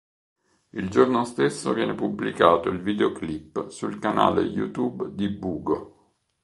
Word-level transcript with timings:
Il 0.71 0.89
giorno 0.89 1.23
stesso 1.25 1.73
viene 1.73 1.93
pubblicato 1.93 2.69
il 2.69 2.81
videoclip 2.81 3.67
sul 3.67 3.99
canale 3.99 4.41
YouTube 4.41 5.13
di 5.13 5.29
Bugo. 5.29 6.13